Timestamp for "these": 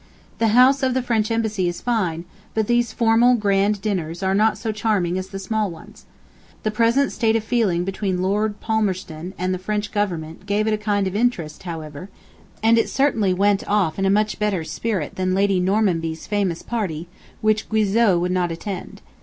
2.65-2.91